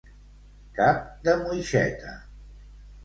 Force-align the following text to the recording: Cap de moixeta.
Cap 0.79 1.03
de 1.27 1.37
moixeta. 1.43 2.19